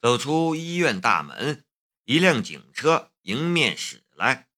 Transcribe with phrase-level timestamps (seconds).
[0.00, 1.64] 走出医院大门，
[2.04, 4.48] 一辆警车迎面驶来。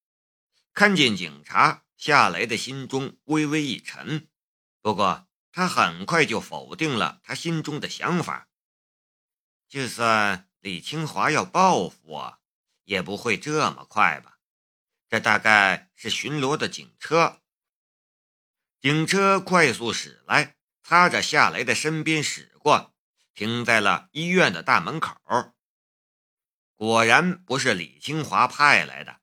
[0.74, 4.28] 看见警察，夏雷的心中微微一沉。
[4.80, 8.48] 不过，他很快就否定了他心中的想法。
[9.68, 12.38] 就算李清华要报复我，
[12.84, 14.38] 也不会这么快吧？
[15.08, 17.40] 这大概是巡逻的警车。
[18.80, 22.94] 警车快速驶来，擦着夏雷的身边驶过。
[23.38, 25.14] 停在了医院的大门口，
[26.74, 29.20] 果然不是李清华派来的。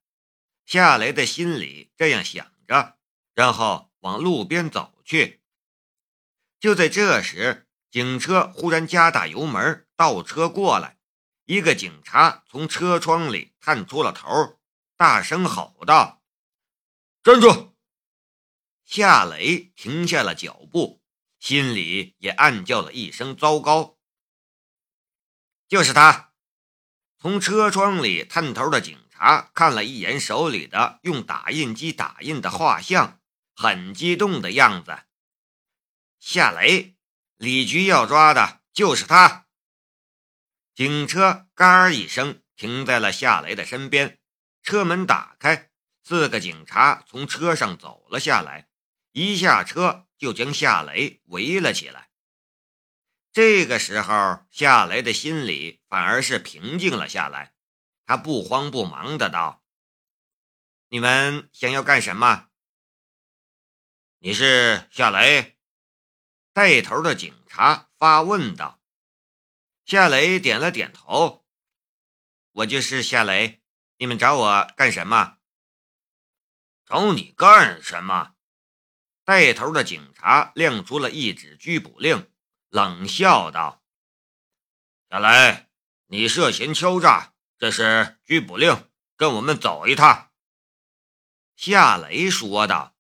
[0.66, 2.98] 夏雷的心里这样想着，
[3.34, 5.44] 然后往路边走去。
[6.62, 10.98] 就在这时，警车忽然加大油门，倒车过来。
[11.44, 14.58] 一个警察从车窗里探出了头，
[14.96, 16.24] 大声吼道
[17.22, 17.76] ：“站住！”
[18.86, 21.04] 夏雷停下了脚步，
[21.38, 23.92] 心里也暗叫了一声：“糟糕！”
[25.68, 26.32] 就是他，
[27.18, 33.20] 从车窗里探头的警察看了一眼手里的用打印机打印的画像，
[33.56, 35.00] 很激动的样子。
[36.20, 36.96] 夏雷，
[37.38, 39.48] 李局要抓的就是他。
[40.76, 44.20] 警车“嘎”一声停在了夏雷的身边，
[44.62, 45.72] 车门打开，
[46.04, 48.68] 四个警察从车上走了下来，
[49.14, 52.05] 一下车就将夏雷围了起来。
[53.36, 57.54] 这个时候，夏雷的心里反而是平静了下来。
[58.06, 59.62] 他不慌不忙的道
[60.88, 62.48] ：“你们想要干什么
[64.20, 65.58] ？”“你是夏雷？”
[66.56, 68.80] 带头的警察发问道。
[69.84, 71.46] 夏雷点了点头
[72.64, 73.62] ：“我就是夏雷。
[73.98, 75.40] 你们找我干什么
[76.88, 78.36] ？”“找你干什么？”
[79.26, 82.32] 带头的警察亮出了一纸拘捕令。
[82.76, 83.82] 冷笑道
[85.10, 85.68] ：“夏雷，
[86.08, 90.34] 你涉嫌敲诈，这是拘捕令，跟我们走一趟。”
[91.56, 92.94] 夏雷说道：“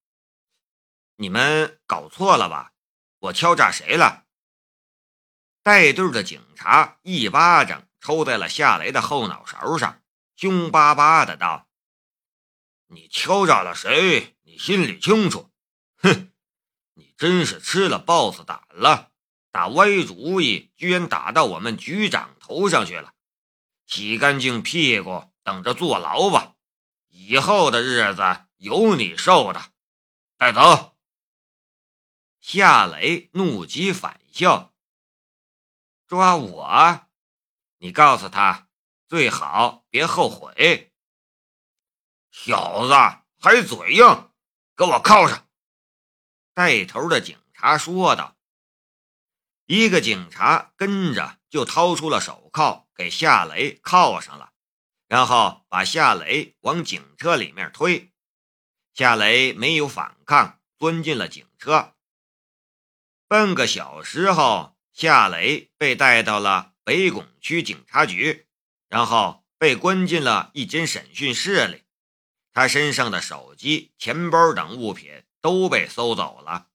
[1.20, 2.72] 你们搞错了吧？
[3.20, 4.24] 我敲诈谁了？”
[5.62, 10.02] 带队的警察一巴掌抽在了夏雷的后脑勺上，
[10.38, 11.68] 凶巴巴的道
[12.88, 14.38] ：“你敲诈了谁？
[14.44, 15.52] 你心里清楚。
[15.98, 16.32] 哼，
[16.94, 19.12] 你真是吃了豹子胆了。”
[19.56, 23.14] 打歪主意，居然打到我们局长头上去了！
[23.86, 26.56] 洗干净屁股，等着坐牢吧！
[27.08, 28.22] 以后的日子
[28.58, 29.72] 有你受的！
[30.36, 30.98] 带走！
[32.42, 34.74] 夏雷怒极反笑
[36.06, 37.08] ：“抓我？
[37.78, 38.68] 你告诉他，
[39.08, 40.92] 最好别后悔。”
[42.30, 42.94] 小子
[43.40, 44.30] 还嘴硬，
[44.76, 45.48] 给我铐上！
[46.54, 48.35] 带头的警察说道。
[49.68, 54.52] 一个警察跟着就掏出了手铐，给夏雷铐上了，
[55.08, 58.12] 然后把夏雷往警车里面推。
[58.94, 61.96] 夏雷没有反抗，钻进了警车。
[63.28, 68.48] 半个小时后，夏雷被带到了北拱区警察局，
[68.88, 71.84] 然后被关进了一间审讯室里。
[72.54, 76.68] 他身上的手机、钱包等物品都被搜走了。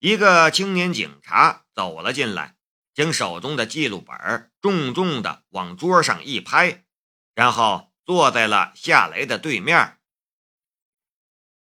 [0.00, 2.54] 一个青年警察走了进来，
[2.94, 6.84] 将手中的记录本重重的往桌上一拍，
[7.34, 9.98] 然后坐在了夏雷的对面。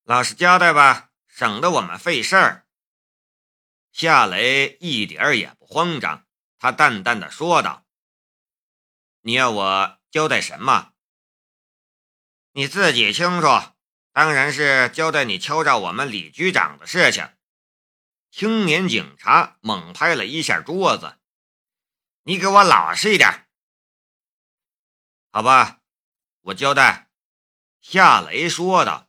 [0.02, 2.66] 老实交代吧，省得我们费事儿。
[3.92, 6.26] 夏雷一点也不慌张，
[6.58, 7.86] 他淡淡的说道
[9.22, 10.92] ：“你要我交代什么？
[12.50, 13.46] 你自己清楚，
[14.12, 17.28] 当然是交代你敲诈我们李局长的事情。”
[18.36, 21.20] 青年警察猛拍了一下桌子
[22.26, 23.46] ：“你给我老实一点，
[25.30, 25.82] 好吧？
[26.40, 27.12] 我交代。”
[27.80, 29.08] 夏雷说道：“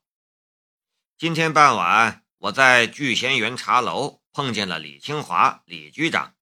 [1.18, 6.36] 今天傍晚，我在聚贤园茶楼碰见了李清华，李局长，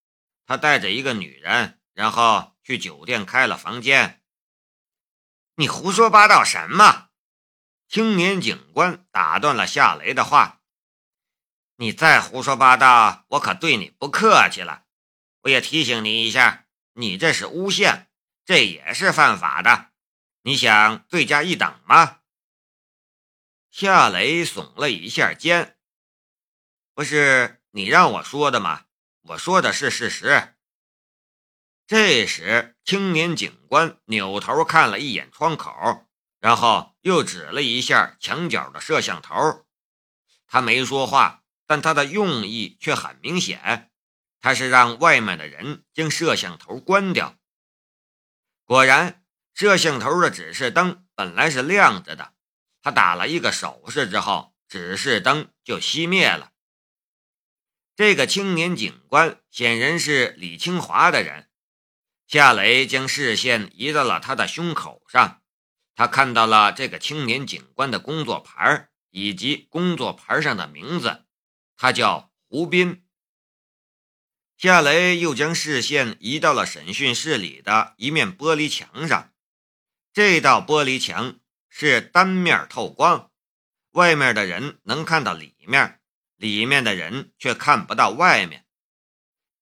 [0.46, 4.22] 他带着一个女人，然后去酒店开了房间。”
[5.56, 7.12] 你胡说八道什么？
[7.88, 10.60] 青年警官打断了夏雷的话。
[11.84, 14.86] 你再胡说八道，我可对你不客气了。
[15.42, 18.10] 我也提醒你一下，你这是诬陷，
[18.46, 19.90] 这也是犯法的。
[20.44, 22.20] 你想罪加一等吗？
[23.70, 25.78] 夏雷耸了一下肩，
[26.94, 28.86] 不是你让我说的吗？
[29.24, 30.56] 我说的是事实。
[31.86, 36.08] 这时，青年警官扭头看了一眼窗口，
[36.40, 39.66] 然后又指了一下墙角的摄像头，
[40.48, 41.42] 他没说话。
[41.66, 43.92] 但他的用意却很明显，
[44.42, 47.38] 他是让外面的人将摄像头关掉。
[48.66, 49.24] 果然，
[49.54, 52.34] 摄像头的指示灯本来是亮着的，
[52.82, 56.52] 他打了一个手势之后，指示灯就熄灭了。
[57.96, 61.50] 这个青年警官显然是李清华的人。
[62.26, 65.44] 夏雷将视线移到了他的胸口上，
[65.94, 71.23] 他看到了这个青年警官的工作牌以及工作牌上的名字，
[71.84, 73.04] 他叫胡斌。
[74.56, 79.34] 夏雷又将视线移到了审讯室里的一面玻璃墙上，
[80.14, 83.30] 这道玻璃墙是单面透光，
[83.92, 86.00] 外面的人能看到里面，
[86.38, 88.66] 里面的人却看不到外面。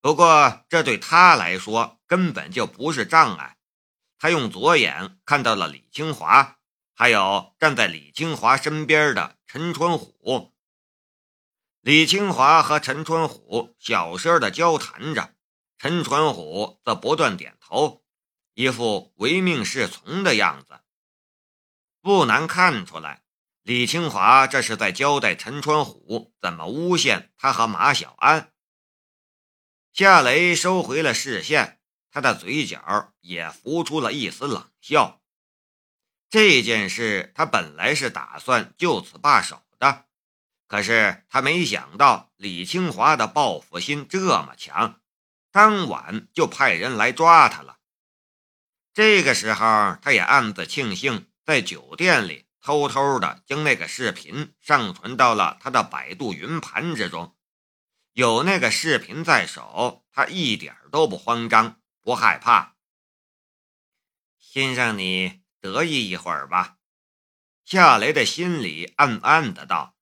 [0.00, 3.56] 不过，这对他来说根本就不是障碍。
[4.20, 6.58] 他用左眼看到了李清华，
[6.94, 10.51] 还有站在李清华身边的陈川虎。
[11.82, 15.34] 李清华和陈春虎小声的交谈着，
[15.78, 18.04] 陈春虎则不断点头，
[18.54, 20.80] 一副唯命是从的样子。
[22.00, 23.24] 不难看出来，
[23.62, 28.52] 李清华这是在交代陈春虎怎么诬陷他和马小安。
[29.92, 31.80] 夏雷收回了视线，
[32.12, 35.20] 他的嘴角也浮出了一丝冷笑。
[36.30, 39.60] 这件事他本来是打算就此罢手，
[40.72, 45.02] 可是他没想到李清华的报复心这么强，
[45.50, 47.76] 当晚就派人来抓他了。
[48.94, 57.36] 这个时候，他也暗自庆幸在酒店里偷偷的将那个视频上传到了他的百度云盘之中。
[58.14, 62.76] 有那个视频在手，他一点都不慌张，不害怕。
[64.38, 66.78] 先让你得意一会儿吧，
[67.62, 69.94] 夏雷的心里暗暗的道。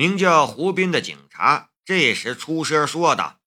[0.00, 3.38] 名叫胡斌的警察这时出声说道：“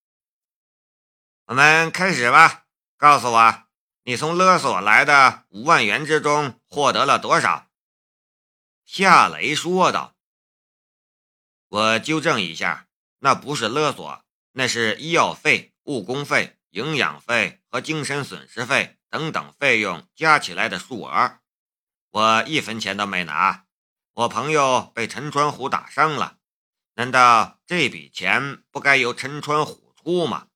[1.46, 2.66] 我们开始吧，
[2.96, 3.64] 告诉我，
[4.04, 7.72] 你从勒索来的五万元之中获得了多少？”
[8.86, 10.16] 夏雷说道
[11.70, 21.40] ：“我纠正一下。”那不是勒索，那是医药费、误工费、营养费和精神损失费等等费用加起来的数额，
[22.12, 23.66] 我一分钱都没拿。
[24.14, 26.38] 我朋友被陈川虎打伤了，
[26.96, 30.48] 难道这笔钱不该由陈川虎出吗？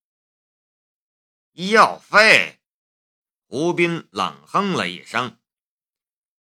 [1.53, 2.59] 医药费？
[3.47, 5.39] 胡斌冷哼了一声：“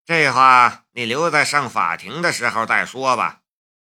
[0.05, 3.43] 这话你留在上法庭的时候再说吧。”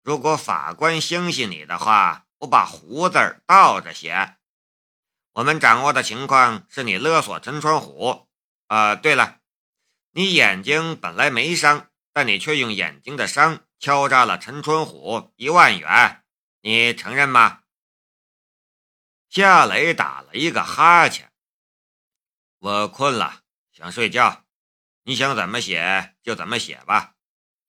[0.02, 4.38] 如果法官相信你的话，我把“胡”字倒着写。
[5.34, 8.28] 我们掌握的情况是你勒索陈川虎。
[8.68, 9.40] 啊，对了，
[10.12, 16.24] 你眼睛本来没伤，但你却用眼睛的伤敲诈了陈春虎一万元，
[16.62, 17.64] 你承认吗？
[19.28, 21.34] 夏雷打了一个哈欠。
[22.60, 23.42] 我困了，
[23.72, 24.46] 想睡觉。
[25.02, 27.16] 你想怎么写就怎么写吧。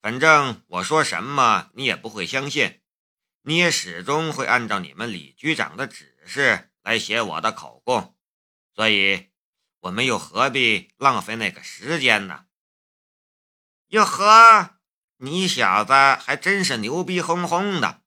[0.03, 2.83] 反正我说什么你也不会相信，
[3.41, 8.15] 你也始终会按照你们李局长的指示来写我的口供，
[8.75, 9.31] 所以
[9.81, 12.45] 我们又何必浪费那个时间呢？
[13.87, 14.72] 哟呵，
[15.25, 18.03] 你小子还真是牛逼哄哄的！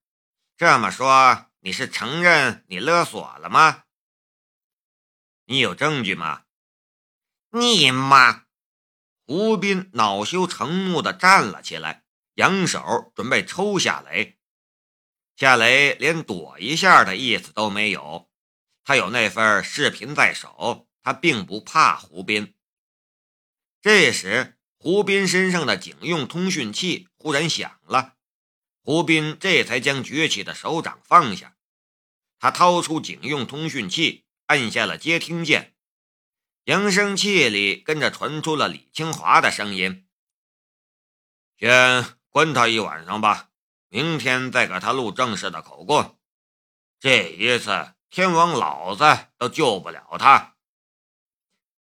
[0.58, 3.86] 这么说你是承认你勒索了吗？
[5.46, 6.44] 你有证据吗？
[7.52, 8.48] 你妈！
[9.26, 12.04] 胡斌恼羞成怒地站了起来，
[12.34, 14.38] 扬手准备抽夏雷。
[15.38, 18.30] 夏雷连躲一下的意思都没有，
[18.84, 22.54] 他有那份视频在手，他并不怕胡斌。
[23.82, 28.18] 这时，胡斌身上的警用通讯器忽然响了，
[28.84, 31.56] 胡斌这才将举起的手掌放下，
[32.38, 35.76] 他掏出警用通讯器，按下了接听键。
[36.66, 40.08] 扬声器里跟着传出了李清华的声音
[41.58, 43.50] ：“先关他一晚上吧，
[43.90, 46.20] 明天再给他录正式的口供。
[47.00, 49.04] 这一次，天王老子
[49.40, 50.58] 都救不了他。”“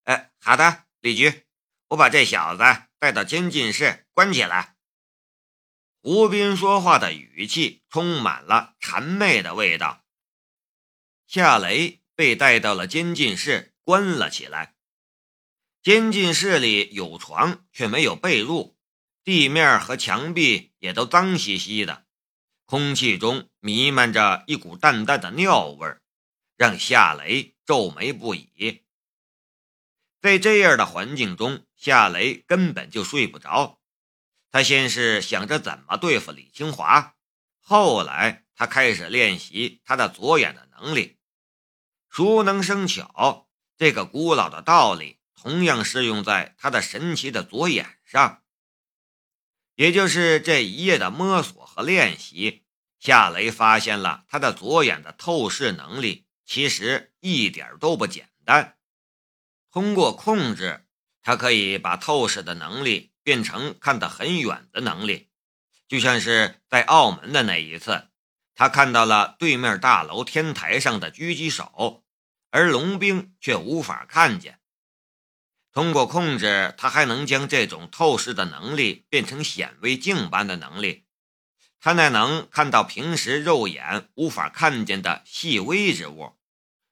[0.06, 1.46] 哎，好的，李局，
[1.90, 2.64] 我把这小子
[3.00, 4.76] 带到监禁室关起来。”
[6.02, 10.06] 胡斌说话的语气充满了谄媚的味道。
[11.26, 13.74] 夏雷被带到了监禁室。
[13.88, 14.76] 关了起来。
[15.82, 18.76] 监禁室里有床，却没有被褥，
[19.24, 22.06] 地面和墙壁也都脏兮兮的，
[22.66, 25.88] 空气中弥漫着一股淡淡的尿味，
[26.58, 28.84] 让夏雷皱眉不已。
[30.20, 33.80] 在这样的环境中，夏雷根本就睡不着。
[34.52, 37.16] 他先是想着怎么对付李清华，
[37.60, 41.18] 后来他开始练习他的左眼的能力。
[42.10, 43.48] 熟能生巧。
[43.80, 48.42] 这个古老的道理，同样适用在他的神奇的左眼上。
[49.76, 52.66] 也就是这一夜的摸索和练习，
[52.98, 58.80] 夏雷发现了他的左眼的透视能力其实一点都不简单。
[59.70, 60.87] 通过控制，
[61.28, 65.28] 他可以把透视的能力变成看得很远的能力，
[65.86, 68.08] 就像是在澳门的那一次，
[68.56, 72.06] 他看到了对面大楼天台上的狙击手，
[72.50, 74.62] 而龙兵却无法看见。
[75.74, 81.08] 通过控制，他还能将这种透视的能力变成显微镜般的能力。
[81.82, 86.38] 他那能看到平时肉眼无法看见的细微之物，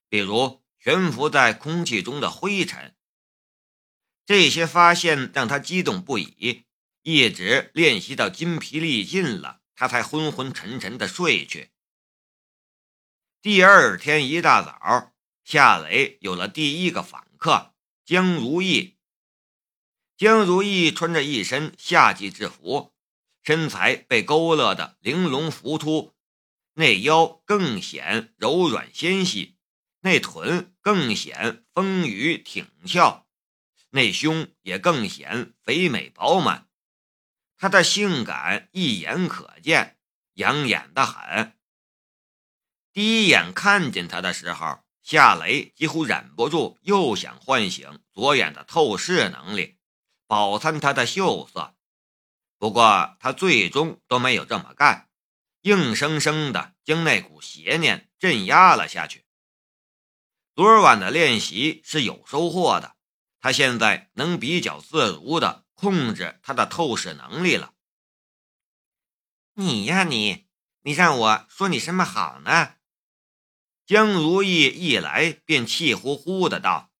[0.10, 2.94] 比如悬浮在空气中的灰尘。
[4.26, 6.66] 这些发现让他激动不已，
[7.04, 11.70] 一直练习到筋疲力尽了，他才昏昏沉沉的睡去。
[13.42, 15.14] 第二天一大早，
[15.44, 17.74] 夏雷有了第一个访客。
[18.04, 18.98] 江如意，
[20.16, 22.94] 江如意穿着一身夏季制服，
[23.44, 26.16] 身材被勾勒的玲珑浮凸，
[26.74, 29.56] 那腰更显柔软纤细，
[30.02, 33.25] 那臀更显丰腴挺翘，
[33.96, 36.68] 那胸也更显肥美饱满。
[37.58, 39.98] 她的性感一眼可见，
[40.34, 41.58] 养眼的很。
[42.92, 44.80] 第一眼看见她的时候。
[45.06, 49.78] 夏雷几乎忍不住又想唤醒左眼的透视能力，
[50.26, 51.76] 饱餐他的秀色。
[52.58, 55.08] 不过他最终都没有这么干，
[55.62, 59.28] 硬生生的将那股邪念镇压了下去。
[60.56, 62.95] 昨晚的练习是有收获的，
[63.46, 67.76] 他现在能比较自如的控制他的透视能力了。
[69.54, 70.48] 你呀，你，
[70.82, 72.78] 你让我说你什么好呢？
[73.86, 76.92] 江如意一来便气呼呼的道：“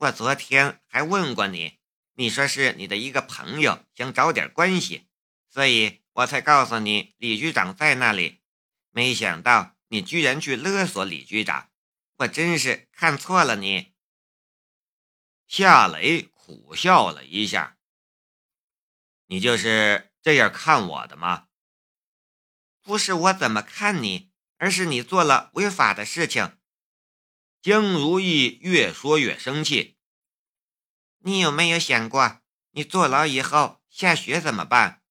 [0.00, 1.76] 我昨天还问过你，
[2.14, 5.08] 你说是你的一个朋友想找点关系，
[5.50, 8.40] 所以我才告诉你李局长在那里。
[8.92, 11.68] 没想到你居然去勒索李局长，
[12.16, 13.92] 我真是看错了你。”
[15.48, 17.76] 夏雷苦笑了一下
[19.26, 21.48] ：“你就是这样看我的吗？
[22.82, 24.28] 不是我怎么看你？”
[24.60, 26.58] 而是你做了违法的事情，
[27.62, 29.96] 江如意越说越生气。
[31.18, 32.40] 你有没有想过，
[32.72, 35.04] 你坐牢以后下雪怎么办？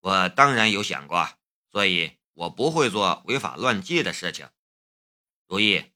[0.00, 1.38] 我当然有想过，
[1.70, 4.50] 所以我不会做违法乱纪的事情。
[5.46, 5.90] 如意，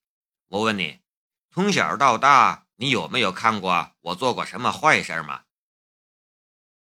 [0.46, 1.02] 我问你，
[1.50, 5.44] 从小到大，你有没有看过我做过什么坏事吗？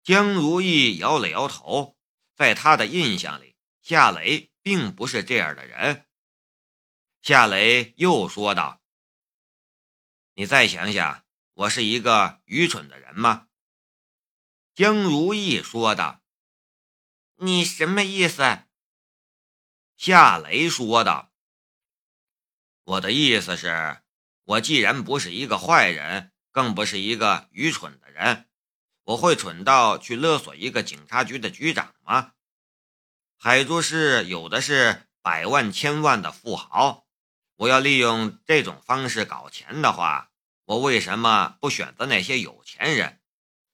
[0.03, 1.97] 江如意摇了摇头，
[2.35, 4.51] 在他的印象里，夏雷。
[4.65, 6.07] 并不是这样的人，
[7.21, 8.81] 夏雷又说道
[10.33, 11.23] ：“你再想想，
[11.53, 13.47] 我是一个愚蠢的人吗？”
[14.73, 16.23] 江如意说道
[17.37, 18.65] ：“你什么意思？”
[19.95, 21.31] 夏雷说道
[22.85, 24.01] ：“我的意思是，
[24.45, 28.47] 我既然不是一个坏人，更不是一个愚蠢的人，
[29.03, 32.31] 我会蠢到去勒索一个警察局的局长吗？”
[33.37, 37.05] 海珠市有的是百万千万的富豪，
[37.57, 40.31] 我要利用这种方式搞钱的话，
[40.65, 43.21] 我为什么不选择那些有钱人？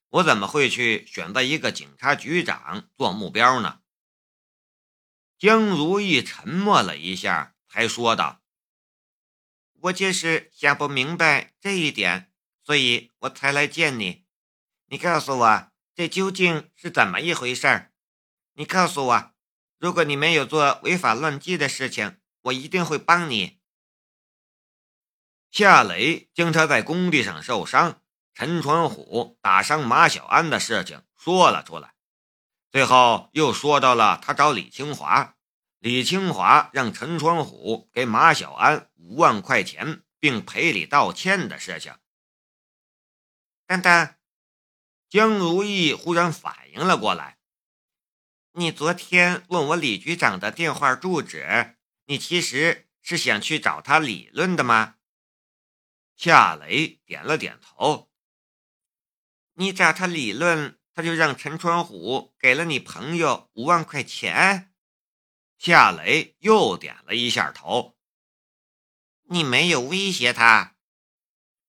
[0.10, 3.80] 我怎么会去选择一个警察局长做目标呢？
[5.38, 8.41] 江如意沉默了一下，才说道
[9.82, 12.32] ：“我就是想不明白这一点，
[12.64, 14.26] 所以我才来见你。
[14.88, 17.92] 你告诉我，这究竟是怎么一回事？
[18.54, 19.28] 你告诉我。”
[19.82, 23.60] 如果你没有做违法乱纪的事情，我一定会帮你。
[25.50, 28.04] 夏雷将他在工地上受伤，
[28.36, 31.96] 陈传虎打伤马小安的事情说了出来，
[32.70, 35.36] 最后又说到了他找李清华，
[35.82, 41.96] 李清华让陈传虎给马小安五万块钱并赔礼道歉的事情。
[43.66, 44.20] 丹丹，
[45.10, 47.40] 江如意忽然反应了过来。
[48.52, 54.98] 你昨天问我李局长的电话住址，你其实是想去找他理论的吗？
[56.16, 58.12] 夏雷点了点头。
[59.54, 64.71] 你找他理论，他就让陈川虎给了你朋友五万块钱。
[65.64, 67.96] 夏雷又点了一下头。
[69.30, 70.76] 你没有威胁他？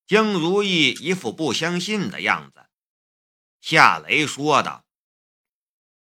[0.07, 2.71] 江如意一副不相信的样子。
[3.61, 4.87] 夏雷说道。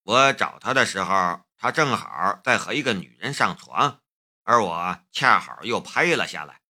[0.03, 4.01] 我找他的时候，他正好在和一个女人上床，
[4.43, 6.61] 而我恰好又拍了下来。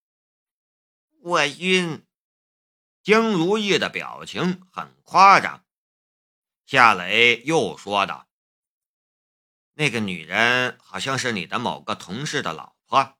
[1.21, 2.03] 我晕。
[3.03, 5.63] 江如意的表情很夸张。
[6.65, 8.27] 夏雷又说道
[9.75, 13.17] ：“那个女人好像是你的某个同事的老婆，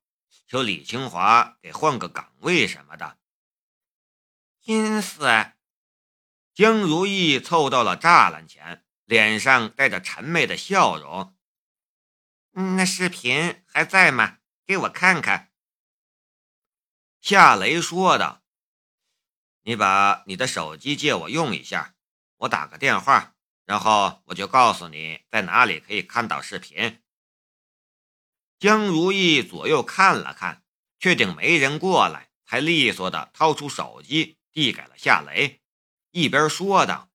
[0.48, 3.20] 求李清华给换个岗位什么的。”
[4.64, 5.52] 阴死！
[6.54, 11.36] 江如意凑到了栅栏前，脸上带着谄媚的笑容。
[12.52, 14.40] 那视频还在吗？
[14.66, 15.52] 给我看看。
[17.20, 18.42] 夏雷说道
[19.64, 21.96] ：“你把你的手机借我用一下，
[22.38, 23.35] 我打个电话。”
[23.66, 27.02] 然后我就告诉你在哪里可以看到视频。
[28.60, 30.64] 江如意左右看了看，
[31.00, 35.62] 确定没人过来，才利索的掏出手机递给了夏雷，
[36.12, 37.12] 一边说道：“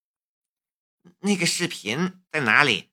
[1.21, 2.91] 那个视频在哪里？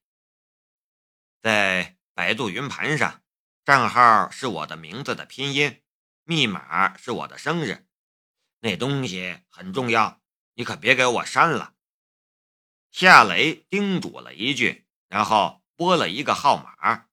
[1.42, 3.22] 在百度云盘上，
[3.66, 5.82] 账号是我的名字的拼音，
[6.24, 7.88] 密码是我的生日。
[8.60, 10.22] 那东西很重要，
[10.54, 11.74] 你可别给我删了。”
[12.92, 17.07] 夏雷叮嘱了一句，然后拨了一个号码。